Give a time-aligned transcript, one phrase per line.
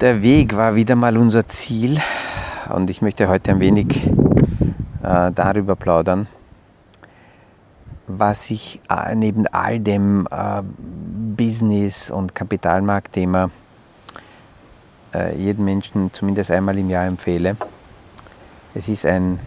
[0.00, 2.00] Der Weg war wieder mal unser Ziel
[2.68, 4.04] und ich möchte heute ein wenig
[5.04, 6.26] äh, darüber plaudern,
[8.08, 10.62] was ich äh, neben all dem äh,
[11.36, 13.50] Business- und Kapitalmarktthema
[15.14, 17.56] äh, jedem Menschen zumindest einmal im Jahr empfehle.
[18.74, 19.38] Es, ist ein,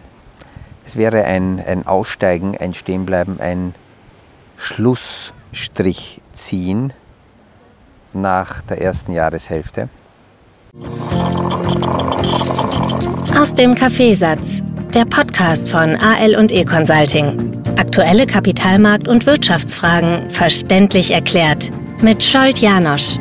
[0.86, 3.74] es wäre ein, ein Aussteigen, ein Stehenbleiben, ein
[4.56, 6.94] Schlussstrich ziehen
[8.14, 9.90] nach der ersten Jahreshälfte.
[13.36, 14.64] Aus dem Kaffeesatz,
[14.94, 17.52] der Podcast von AL und E Consulting.
[17.76, 21.70] Aktuelle Kapitalmarkt- und Wirtschaftsfragen verständlich erklärt
[22.02, 23.16] mit Scholt Janosch.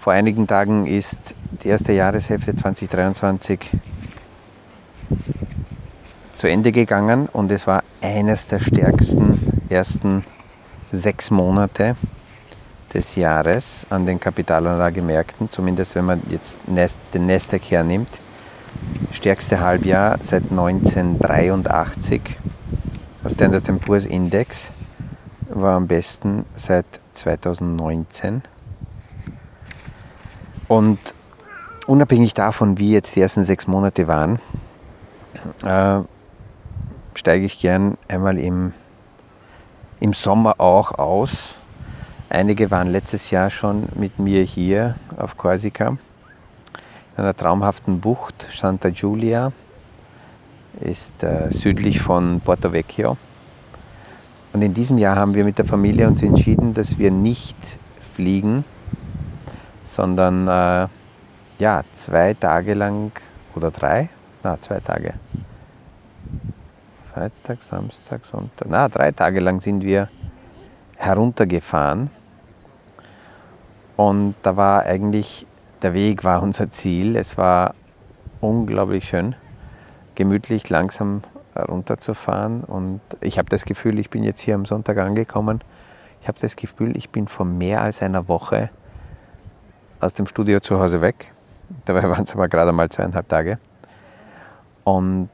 [0.00, 3.58] Vor einigen Tagen ist die erste Jahreshälfte 2023
[6.38, 10.24] zu Ende gegangen und es war eines der stärksten ersten
[10.90, 11.96] sechs Monate
[12.92, 16.58] des Jahres an den Kapitalanlagemärkten, zumindest wenn man jetzt
[17.14, 18.08] den Nasdaq hernimmt.
[19.12, 22.22] Stärkste Halbjahr seit 1983.
[23.24, 24.72] Der Standard Poor's Index
[25.48, 28.42] war am besten seit 2019.
[30.68, 30.98] Und
[31.86, 34.38] unabhängig davon, wie jetzt die ersten sechs Monate waren,
[35.64, 36.00] äh,
[37.14, 38.72] steige ich gern einmal im,
[40.00, 41.56] im Sommer auch aus.
[42.28, 45.98] Einige waren letztes Jahr schon mit mir hier auf Korsika, in
[47.16, 49.52] einer traumhaften Bucht, Santa Giulia,
[50.80, 53.16] ist äh, südlich von Porto Vecchio.
[54.52, 57.56] Und in diesem Jahr haben wir mit der Familie uns entschieden, dass wir nicht
[58.14, 58.64] fliegen,
[59.84, 60.88] sondern äh,
[61.58, 63.12] ja, zwei Tage lang
[63.54, 64.08] oder drei,
[64.42, 65.14] na, zwei Tage,
[67.18, 70.08] Freitag, Samstag, Sonntag, na, drei Tage lang sind wir
[70.94, 72.10] heruntergefahren.
[73.96, 75.44] Und da war eigentlich,
[75.82, 77.16] der Weg war unser Ziel.
[77.16, 77.74] Es war
[78.40, 79.34] unglaublich schön,
[80.14, 81.24] gemütlich, langsam
[81.56, 82.62] runterzufahren.
[82.62, 85.60] Und ich habe das Gefühl, ich bin jetzt hier am Sonntag angekommen.
[86.22, 88.70] Ich habe das Gefühl, ich bin vor mehr als einer Woche
[89.98, 91.32] aus dem Studio zu Hause weg.
[91.84, 93.58] Dabei waren es aber gerade mal zweieinhalb Tage.
[94.84, 95.30] Und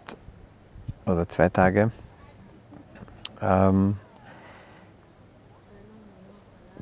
[1.06, 1.90] oder zwei Tage.
[3.40, 3.96] Ähm,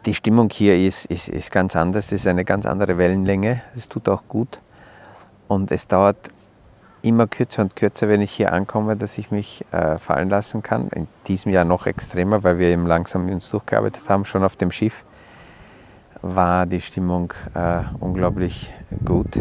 [0.07, 3.89] die Stimmung hier ist, ist, ist ganz anders, es ist eine ganz andere Wellenlänge, es
[3.89, 4.59] tut auch gut
[5.49, 6.17] und es dauert
[7.03, 10.89] immer kürzer und kürzer, wenn ich hier ankomme, dass ich mich äh, fallen lassen kann.
[10.89, 14.71] In diesem Jahr noch extremer, weil wir eben langsam uns durchgearbeitet haben, schon auf dem
[14.71, 15.05] Schiff
[16.23, 18.73] war die Stimmung äh, unglaublich
[19.05, 19.41] gut.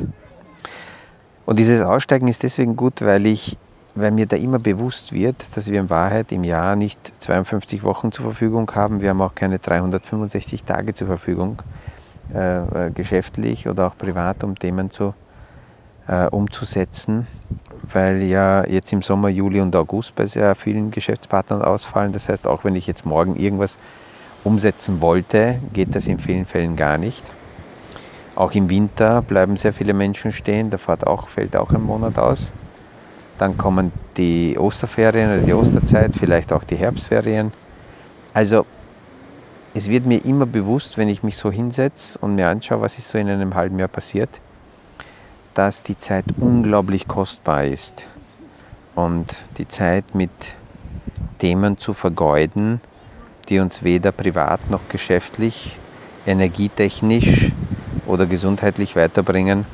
[1.46, 3.58] Und dieses Aussteigen ist deswegen gut, weil ich
[3.96, 8.12] weil mir da immer bewusst wird, dass wir in Wahrheit im Jahr nicht 52 Wochen
[8.12, 9.02] zur Verfügung haben.
[9.02, 11.62] Wir haben auch keine 365 Tage zur Verfügung,
[12.34, 15.13] äh, äh, geschäftlich oder auch privat, um Themen zu,
[16.07, 17.28] äh, umzusetzen,
[17.84, 22.13] weil ja jetzt im Sommer, Juli und August bei sehr vielen Geschäftspartnern ausfallen.
[22.13, 23.78] Das heißt, auch wenn ich jetzt morgen irgendwas
[24.44, 27.24] umsetzen wollte, geht das in vielen Fällen gar nicht.
[28.35, 32.18] Auch im Winter bleiben sehr viele Menschen stehen, da fällt auch, fällt auch ein Monat
[32.18, 32.53] aus.
[33.41, 37.52] Dann kommen die Osterferien oder die Osterzeit, vielleicht auch die Herbstferien.
[38.35, 38.68] Also
[39.74, 43.09] es wird mir immer bewusst, wenn ich mich so hinsetze und mir anschaue, was ist
[43.09, 44.30] so in einem halben Jahr passiert,
[45.56, 48.07] dass die Zeit unglaublich kostbar ist.
[48.94, 50.30] Und die Zeit mit
[51.40, 52.80] Themen zu vergeuden,
[53.50, 55.80] die uns weder privat noch geschäftlich,
[56.28, 57.51] energietechnisch
[58.06, 59.66] oder gesundheitlich weiterbringen,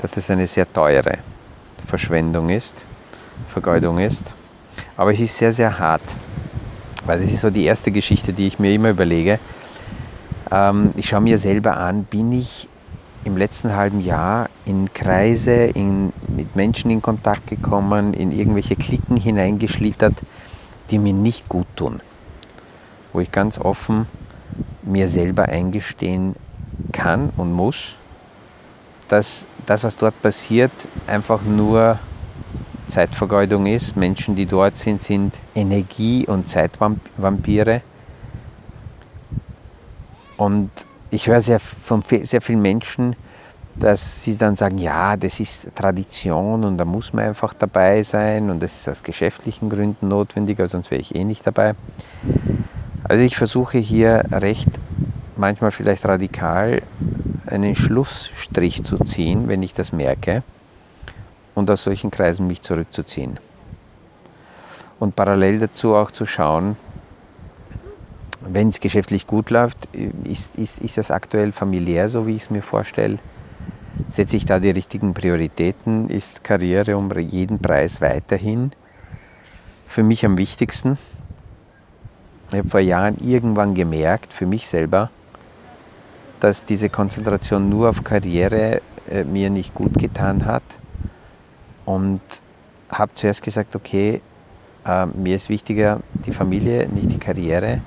[0.00, 1.18] das eine sehr teure
[1.92, 2.86] Verschwendung ist,
[3.50, 4.32] Vergeudung ist.
[4.96, 6.00] Aber es ist sehr, sehr hart,
[7.04, 9.38] weil das ist so die erste Geschichte, die ich mir immer überlege.
[10.50, 12.66] Ähm, ich schaue mir selber an, bin ich
[13.24, 19.18] im letzten halben Jahr in Kreise, in, mit Menschen in Kontakt gekommen, in irgendwelche Klicken
[19.18, 20.14] hineingeschlittert,
[20.90, 22.00] die mir nicht gut tun.
[23.12, 24.06] Wo ich ganz offen
[24.80, 26.36] mir selber eingestehen
[26.90, 27.96] kann und muss,
[29.08, 30.72] dass das, was dort passiert,
[31.06, 31.98] einfach nur
[32.88, 33.96] Zeitvergeudung ist.
[33.96, 37.82] Menschen, die dort sind, sind Energie- und Zeitvampire.
[40.36, 40.70] Und
[41.10, 43.16] ich höre sehr von sehr vielen Menschen,
[43.74, 48.50] dass sie dann sagen, ja, das ist Tradition und da muss man einfach dabei sein
[48.50, 51.74] und das ist aus geschäftlichen Gründen notwendig, sonst wäre ich eh nicht dabei.
[53.04, 54.68] Also ich versuche hier recht,
[55.36, 56.82] manchmal vielleicht radikal,
[57.52, 60.42] einen Schlussstrich zu ziehen, wenn ich das merke,
[61.54, 63.38] und aus solchen Kreisen mich zurückzuziehen.
[64.98, 66.76] Und parallel dazu auch zu schauen,
[68.40, 69.88] wenn es geschäftlich gut läuft,
[70.24, 73.18] ist, ist, ist das aktuell familiär so, wie ich es mir vorstelle?
[74.08, 76.08] Setze ich da die richtigen Prioritäten?
[76.08, 78.72] Ist Karriere um jeden Preis weiterhin
[79.86, 80.98] für mich am wichtigsten?
[82.50, 85.10] Ich habe vor Jahren irgendwann gemerkt, für mich selber,
[86.42, 90.64] dass diese Konzentration nur auf Karriere äh, mir nicht gut getan hat.
[91.84, 92.20] Und
[92.88, 94.20] habe zuerst gesagt, okay,
[94.84, 97.80] äh, mir ist wichtiger die Familie, nicht die Karriere.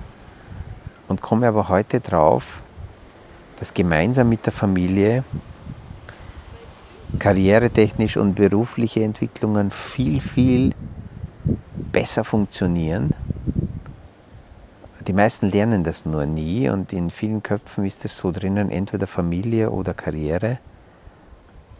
[1.10, 2.46] Und komme aber heute drauf,
[3.60, 5.25] dass gemeinsam mit der Familie
[7.19, 10.74] karrieretechnisch und berufliche Entwicklungen viel, viel
[11.92, 13.13] besser funktionieren.
[15.07, 19.06] Die meisten lernen das nur nie und in vielen Köpfen ist es so drinnen, entweder
[19.06, 20.57] Familie oder Karriere.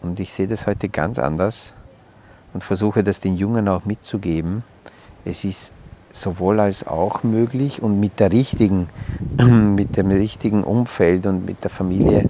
[0.00, 1.74] Und ich sehe das heute ganz anders
[2.54, 4.62] und versuche das den Jungen auch mitzugeben.
[5.24, 5.72] Es ist
[6.12, 8.88] sowohl als auch möglich und mit der richtigen,
[9.74, 12.28] mit dem richtigen Umfeld und mit der Familie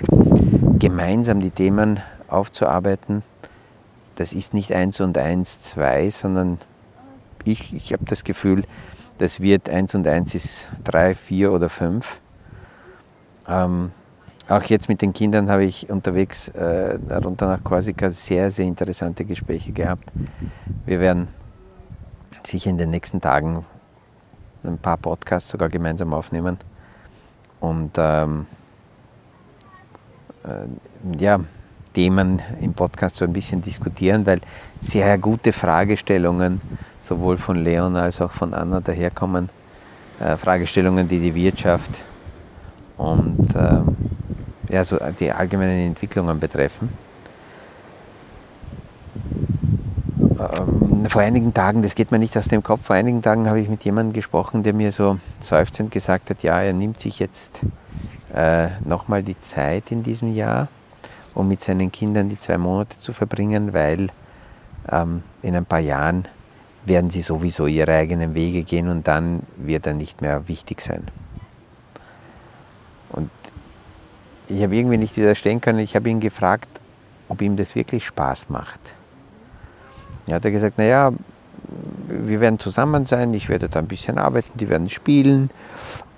[0.78, 3.22] gemeinsam die Themen aufzuarbeiten.
[4.14, 6.58] Das ist nicht eins und eins, zwei, sondern
[7.44, 8.64] ich, ich habe das Gefühl,
[9.18, 12.20] das wird eins und eins ist drei, vier oder fünf.
[13.48, 13.92] Ähm,
[14.48, 19.24] auch jetzt mit den Kindern habe ich unterwegs äh, runter nach Korsika sehr, sehr interessante
[19.24, 20.10] Gespräche gehabt.
[20.84, 21.28] Wir werden
[22.44, 23.64] sicher in den nächsten Tagen
[24.62, 26.58] ein paar Podcasts sogar gemeinsam aufnehmen.
[27.60, 28.46] Und ähm,
[30.44, 31.40] äh, ja,
[31.96, 34.42] Themen im Podcast so ein bisschen diskutieren, weil
[34.80, 36.60] sehr gute Fragestellungen
[37.00, 39.48] sowohl von Leon als auch von Anna daherkommen.
[40.20, 42.02] Äh, Fragestellungen, die die Wirtschaft
[42.98, 46.90] und äh, ja, so die allgemeinen Entwicklungen betreffen.
[50.38, 53.60] Ähm, vor einigen Tagen, das geht mir nicht aus dem Kopf, vor einigen Tagen habe
[53.60, 57.60] ich mit jemandem gesprochen, der mir so seufzend gesagt hat, ja, er nimmt sich jetzt
[58.34, 60.68] äh, nochmal die Zeit in diesem Jahr,
[61.36, 64.08] um mit seinen Kindern die zwei Monate zu verbringen, weil
[64.90, 66.26] ähm, in ein paar Jahren
[66.84, 71.04] werden sie sowieso ihre eigenen Wege gehen und dann wird er nicht mehr wichtig sein.
[73.10, 73.30] Und
[74.48, 75.80] ich habe irgendwie nicht widerstehen können.
[75.80, 76.68] Ich habe ihn gefragt,
[77.28, 78.94] ob ihm das wirklich Spaß macht.
[80.26, 81.12] Er hat gesagt, naja,
[82.08, 85.50] wir werden zusammen sein, ich werde da ein bisschen arbeiten, die werden spielen,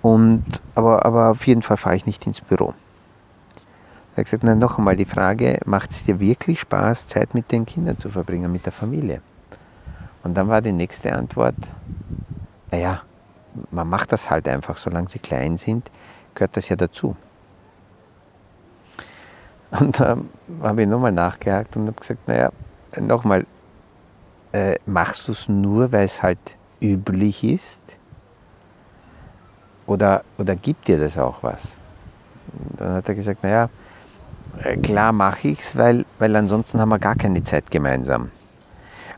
[0.02, 0.44] und,
[0.74, 2.74] aber, aber auf jeden Fall fahre ich nicht ins Büro.
[4.18, 7.52] Er hat gesagt, na, noch einmal die Frage, macht es dir wirklich Spaß, Zeit mit
[7.52, 9.22] den Kindern zu verbringen, mit der Familie?
[10.24, 11.54] Und dann war die nächste Antwort,
[12.72, 13.02] naja,
[13.70, 15.92] man macht das halt einfach, solange sie klein sind,
[16.34, 17.14] gehört das ja dazu.
[19.70, 20.30] Und da ähm,
[20.64, 22.50] habe ich nochmal nachgehakt und habe gesagt, naja,
[22.98, 23.46] nochmal,
[24.50, 26.40] äh, machst du es nur, weil es halt
[26.82, 27.98] üblich ist?
[29.86, 31.78] Oder, oder gibt dir das auch was?
[32.52, 33.70] Und dann hat er gesagt, naja,
[34.82, 38.30] klar mache ich es, weil, weil ansonsten haben wir gar keine Zeit gemeinsam.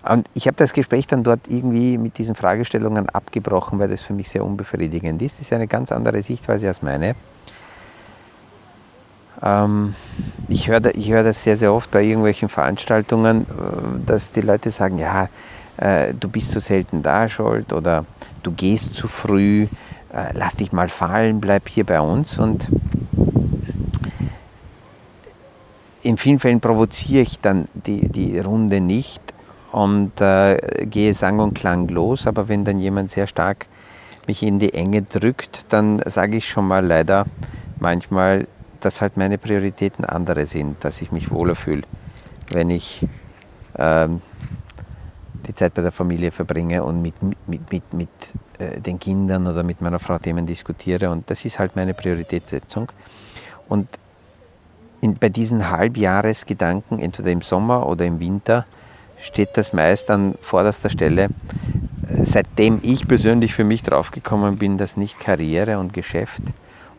[0.02, 4.14] Und ich habe das Gespräch dann dort irgendwie mit diesen Fragestellungen abgebrochen, weil das für
[4.14, 5.34] mich sehr unbefriedigend ist.
[5.34, 7.14] Das ist eine ganz andere Sichtweise als meine.
[9.42, 9.94] Ähm,
[10.48, 14.70] ich höre ich hör das sehr, sehr oft bei irgendwelchen Veranstaltungen, äh, dass die Leute
[14.70, 15.28] sagen, ja,
[15.76, 18.04] äh, du bist zu selten da, Schuld, oder
[18.42, 19.66] du gehst zu früh,
[20.12, 22.38] äh, lass dich mal fallen, bleib hier bei uns.
[22.38, 22.68] Und
[26.02, 29.20] in vielen Fällen provoziere ich dann die, die Runde nicht
[29.72, 33.66] und äh, gehe sang- und klanglos, aber wenn dann jemand sehr stark
[34.26, 37.26] mich in die Enge drückt, dann sage ich schon mal leider
[37.78, 38.46] manchmal,
[38.80, 41.82] dass halt meine Prioritäten andere sind, dass ich mich wohler fühle,
[42.50, 43.06] wenn ich
[43.76, 44.22] ähm,
[45.46, 48.08] die Zeit bei der Familie verbringe und mit, mit, mit, mit
[48.58, 51.10] äh, den Kindern oder mit meiner Frau Themen diskutiere.
[51.10, 52.90] Und das ist halt meine Prioritätssetzung.
[53.68, 53.88] Und
[55.00, 58.66] in, bei diesen Halbjahresgedanken, entweder im Sommer oder im Winter,
[59.18, 61.28] steht das meist an vorderster Stelle.
[62.22, 66.42] Seitdem ich persönlich für mich draufgekommen bin, dass nicht Karriere und Geschäft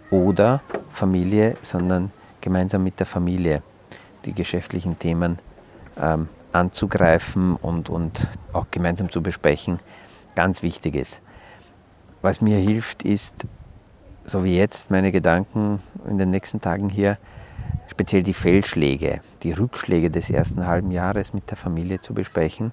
[0.10, 3.62] oder Familie, sondern gemeinsam mit der Familie
[4.26, 5.40] die geschäftlichen Themen
[6.00, 9.80] ähm, anzugreifen und, und auch gemeinsam zu besprechen,
[10.36, 11.22] ganz wichtig ist.
[12.22, 13.46] Was mir hilft, ist,
[14.26, 17.18] so wie jetzt, meine Gedanken in den nächsten Tagen hier,
[17.92, 22.72] speziell die Fehlschläge, die Rückschläge des ersten halben Jahres mit der Familie zu besprechen.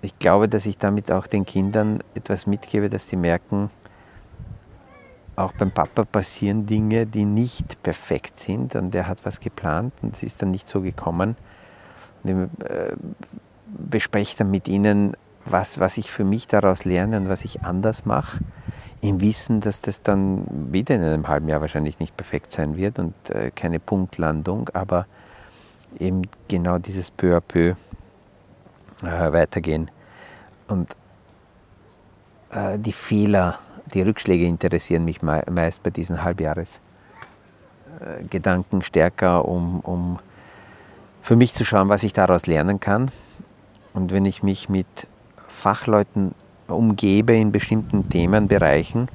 [0.00, 3.70] Ich glaube, dass ich damit auch den Kindern etwas mitgebe, dass sie merken,
[5.34, 10.14] auch beim Papa passieren Dinge, die nicht perfekt sind und er hat was geplant und
[10.14, 11.36] es ist dann nicht so gekommen.
[12.22, 12.94] Und ich äh,
[13.66, 18.04] bespreche dann mit ihnen, was, was ich für mich daraus lerne und was ich anders
[18.04, 18.38] mache.
[19.02, 23.00] Im Wissen, dass das dann wieder in einem halben Jahr wahrscheinlich nicht perfekt sein wird
[23.00, 25.06] und äh, keine Punktlandung, aber
[25.98, 27.74] eben genau dieses peu à peu
[29.02, 29.90] äh, weitergehen.
[30.68, 30.94] Und
[32.52, 33.58] äh, die Fehler,
[33.92, 40.20] die Rückschläge interessieren mich me meist bei diesen Halbjahresgedanken äh, stärker, um, um
[41.22, 43.10] für mich zu schauen, was ich daraus lernen kann.
[43.94, 45.08] Und wenn ich mich mit
[45.48, 46.36] Fachleuten
[46.68, 49.08] umgebe in bestimmten Themenbereichen,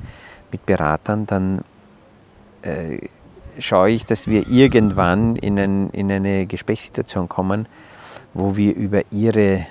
[0.51, 1.61] mit Beratern, dann
[2.61, 2.99] äh,
[3.59, 7.67] schaue ich, dass wir irgendwann in, ein, in eine Gesprächssituation kommen,
[8.33, 9.65] wo wir über ihre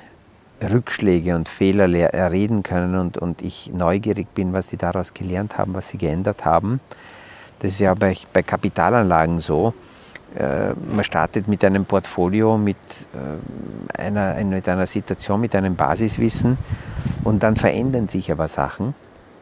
[0.63, 1.89] Rückschläge und Fehler
[2.31, 6.45] reden können und, und ich neugierig bin, was sie daraus gelernt haben, was sie geändert
[6.45, 6.81] haben.
[7.59, 9.75] Das ist ja bei, bei Kapitalanlagen so.
[10.35, 12.77] Äh, man startet mit einem Portfolio, mit,
[13.15, 16.59] äh, einer, mit einer Situation, mit einem Basiswissen
[17.25, 18.95] und dann verändern sich aber Sachen.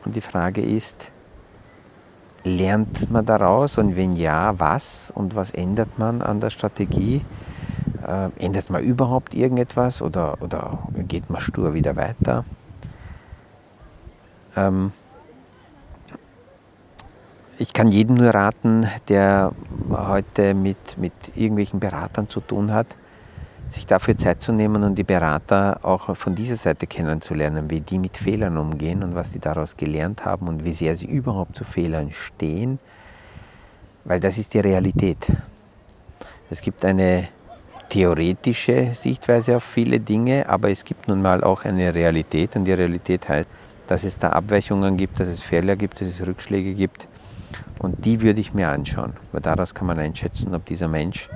[0.05, 1.11] Und die Frage ist,
[2.45, 7.23] lernt man daraus und wenn ja, was und was ändert man an der Strategie?
[8.07, 12.45] Äh, ändert man überhaupt irgendetwas oder, oder geht man stur wieder weiter?
[14.57, 14.93] Ähm,
[17.59, 19.53] ich kann jedem nur raten, der
[19.91, 22.87] heute mit, mit irgendwelchen Beratern zu tun hat,
[23.69, 27.99] sich dafür Zeit zu nehmen und die Berater auch von dieser Seite kennenzulernen, wie die
[27.99, 31.65] mit Fehlern umgehen und was die daraus gelernt haben und wie sehr sie überhaupt zu
[31.65, 32.79] Fehlern stehen,
[34.05, 35.27] weil das ist die Realität.
[36.51, 37.29] Es gibt eine
[37.89, 42.73] theoretische Sichtweise auf viele Dinge, aber es gibt nun mal auch eine Realität und die
[42.73, 43.49] Realität heißt,
[43.87, 47.09] dass es da Abweichungen gibt, dass es Fehler gibt, dass es Rückschläge gibt
[47.79, 51.29] und die würde ich mir anschauen, weil daraus kann man einschätzen, ob dieser Mensch,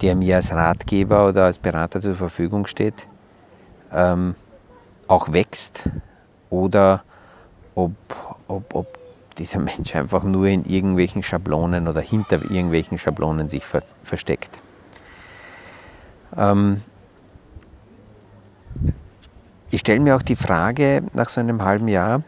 [0.00, 3.06] der mir als Ratgeber oder als Berater zur Verfügung steht,
[3.92, 4.34] ähm,
[5.06, 5.88] auch wächst
[6.50, 7.02] oder
[7.74, 7.92] ob,
[8.48, 8.98] ob, ob
[9.38, 14.58] dieser Mensch einfach nur in irgendwelchen Schablonen oder hinter irgendwelchen Schablonen sich ver versteckt.
[16.36, 16.82] Ähm,
[19.70, 22.22] ich stelle mir auch die Frage nach so einem halben Jahr,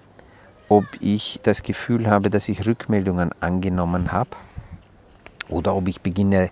[0.70, 4.30] ob ich das Gefühl habe, dass ich Rückmeldungen angenommen habe
[5.48, 6.48] oder ob ich beginne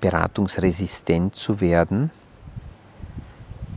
[0.00, 2.10] beratungsresistent zu werden.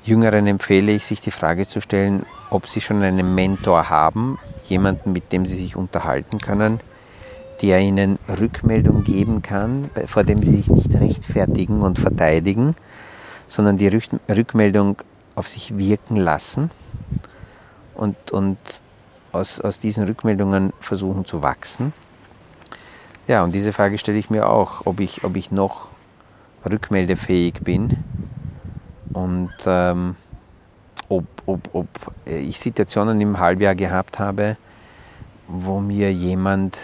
[0.04, 5.14] Jüngeren empfehle ich, sich die Frage zu stellen, ob sie schon einen Mentor haben, jemanden,
[5.14, 6.80] mit dem sie sich unterhalten können,
[7.62, 12.76] der ihnen Rückmeldung geben kann, vor dem sie sich nicht rechtfertigen und verteidigen,
[13.48, 13.88] sondern die
[14.28, 14.98] Rückmeldung
[15.36, 16.72] auf sich wirken lassen
[17.94, 18.58] und, und
[19.34, 21.92] aus, aus diesen Rückmeldungen versuchen zu wachsen.
[23.28, 25.88] Ja, und diese Frage stelle ich mir auch, ob ich, ob ich noch
[26.70, 27.98] rückmeldefähig bin
[29.14, 30.16] und ähm,
[31.10, 31.88] ob, ob, ob
[32.26, 34.58] ich Situationen im Halbjahr gehabt habe,
[35.48, 36.78] wo mir jemand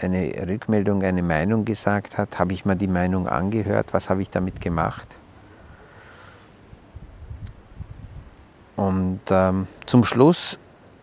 [0.00, 4.30] eine Rückmeldung, eine Meinung gesagt hat, habe ich mir die Meinung angehört, was habe ich
[4.30, 5.08] damit gemacht?
[8.76, 10.58] Und ähm, zum Schluss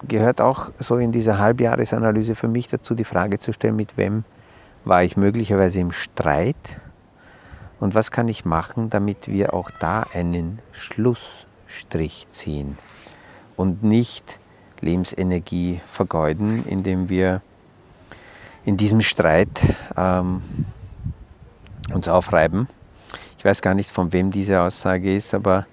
[0.07, 4.23] gehört auch so in dieser Halbjahresanalyse für mich dazu, die Frage zu stellen, mit wem
[4.85, 6.79] war ich möglicherweise im Streit
[7.79, 12.77] und was kann ich machen, damit wir auch da einen Schlussstrich ziehen
[13.55, 14.39] und nicht
[14.81, 17.41] Lebensenergie vergeuden, indem wir
[18.65, 19.49] in diesem Streit
[19.97, 20.41] ähm,
[21.93, 22.67] uns aufreiben.
[23.37, 25.65] Ich weiß gar nicht, von wem diese Aussage ist, aber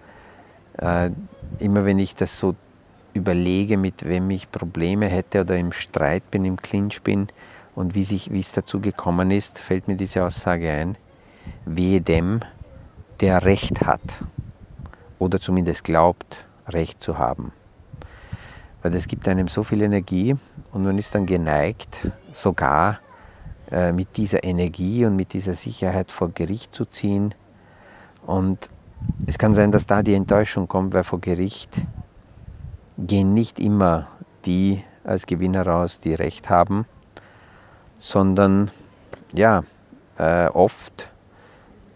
[0.78, 1.10] äh,
[1.58, 2.56] immer wenn ich das so
[3.14, 7.28] überlege, mit wem ich Probleme hätte oder im Streit bin, im Clinch bin
[7.74, 10.96] und wie, es dazu gekommen ist, fällt mir diese Aussage ein,
[11.64, 12.40] wehe dem,
[13.20, 14.00] der Recht hat
[15.18, 17.52] oder zumindest glaubt, Recht zu haben.
[18.82, 20.36] Weil das gibt einem so viel Energie
[20.72, 23.00] und man ist dann geneigt, sogar
[23.70, 27.34] äh, mit dieser Energie und mit dieser Sicherheit vor Gericht zu ziehen
[28.26, 28.70] und
[29.26, 31.82] es kann sein, dass da die Enttäuschung kommt, weil vor Gericht
[33.06, 34.06] gehen nicht immer
[34.44, 36.86] die als Gewinner raus, die Recht haben,
[37.98, 38.70] sondern
[39.32, 39.64] ja,
[40.18, 41.08] äh, oft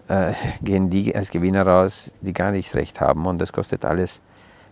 [0.08, 0.32] äh,
[0.62, 3.26] gehen die als Gewinner raus, die gar nicht Recht haben.
[3.26, 4.20] Und das kostet alles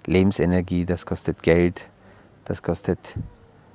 [0.07, 1.87] Lebensenergie, das kostet Geld,
[2.45, 2.99] das kostet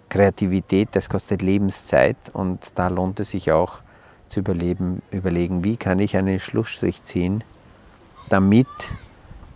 [0.09, 2.17] Kreativität, das kostet Lebenszeit.
[2.33, 3.81] Und da lohnt es sich auch
[4.29, 7.43] zu überleben, überlegen, wie kann ich einen Schlussstrich ziehen
[8.29, 8.67] damit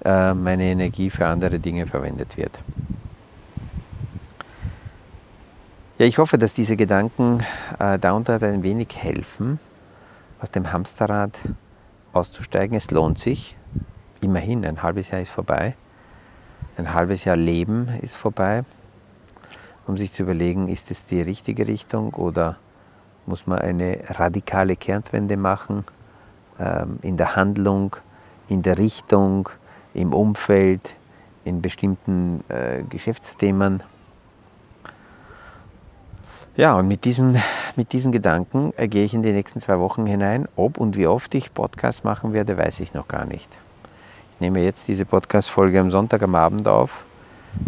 [0.04, 2.60] äh, meine Energie für andere Dinge verwendet wird.
[5.98, 7.44] Ja, ich hoffe, dass diese Gedanken
[7.78, 9.60] äh, darunter ein wenig helfen,
[10.42, 11.38] aus dem Hamsterrad
[12.14, 12.76] auszusteigen.
[12.76, 13.56] Es lohnt sich.
[14.22, 15.76] Immerhin, ein halbes Jahr ist vorbei.
[16.78, 18.64] Ein halbes Jahr Leben ist vorbei.
[19.86, 22.58] um sich zu überlegen, ist es die richtige Richtung oder
[23.26, 25.84] muss man eine radikale Kehrtwende machen
[26.60, 27.96] ähm, in der Handlung,
[28.48, 29.50] in der Richtung,
[29.94, 30.96] im Umfeld,
[31.44, 33.84] in bestimmten äh, Geschäftsthemen.
[36.58, 37.42] Ja, und mit diesen,
[37.76, 40.48] mit diesen Gedanken äh, gehe ich in die nächsten zwei Wochen hinein.
[40.56, 43.50] Ob und wie oft ich Podcasts machen werde, weiß ich noch gar nicht.
[44.34, 47.06] Ich nehme jetzt diese Podcast-Folge am Sonntag am Abend auf.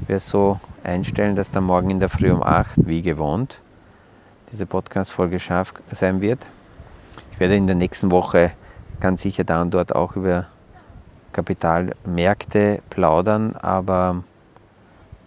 [0.01, 3.57] Ich werde so einstellen, dass dann morgen in der Früh um 8, wie gewohnt,
[4.51, 6.45] diese Podcast-Folge scharf sein wird.
[7.31, 8.51] Ich werde in der nächsten Woche
[8.99, 10.47] ganz sicher da und dort auch über
[11.33, 14.23] Kapitalmärkte plaudern, aber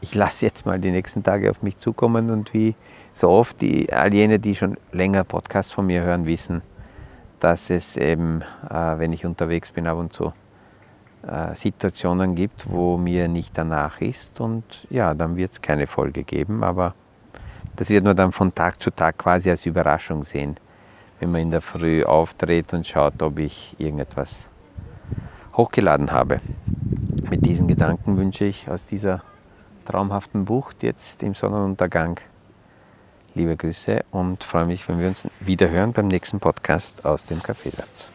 [0.00, 2.74] ich lasse jetzt mal die nächsten Tage auf mich zukommen und wie
[3.12, 6.62] so oft, die, all jene, die schon länger Podcasts von mir hören, wissen,
[7.40, 10.32] dass es eben, äh, wenn ich unterwegs bin, ab und zu
[11.26, 16.24] äh, Situationen gibt, wo mir nicht danach ist und ja, dann wird es keine Folge
[16.24, 16.94] geben, aber
[17.74, 20.56] das wird man dann von Tag zu Tag quasi als Überraschung sehen,
[21.18, 24.48] wenn man in der Früh auftritt und schaut, ob ich irgendetwas
[25.56, 26.40] hochgeladen habe.
[27.28, 29.22] Mit diesen Gedanken wünsche ich aus dieser
[29.84, 32.20] traumhaften Bucht jetzt im Sonnenuntergang
[33.36, 37.42] liebe Grüße und freue mich, wenn wir uns wieder hören beim nächsten Podcast aus dem
[37.42, 38.10] Kaffeesatz.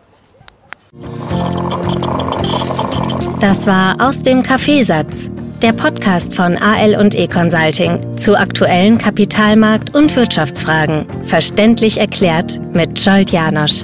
[3.40, 5.32] Das war aus dem Kaffeesatz,
[5.62, 13.00] der Podcast von AL und E Consulting zu aktuellen Kapitalmarkt- und Wirtschaftsfragen, verständlich erklärt mit
[13.00, 13.84] Scholt Janosch.